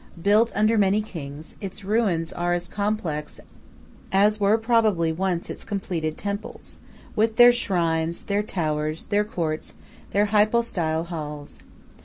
Built 0.19 0.51
under 0.55 0.79
many 0.79 0.99
kings, 0.99 1.55
its 1.61 1.83
ruins 1.83 2.33
are 2.33 2.53
as 2.53 2.67
complex 2.67 3.39
as 4.11 4.39
were 4.39 4.57
probably 4.57 5.11
once 5.11 5.47
its 5.47 5.63
completed 5.63 6.17
temples, 6.17 6.77
with 7.15 7.35
their 7.35 7.53
shrines, 7.53 8.21
their 8.21 8.41
towers, 8.41 9.05
their 9.05 9.23
courts, 9.23 9.75
their 10.09 10.25
hypo 10.25 10.63
style 10.63 11.03
halls. 11.03 11.59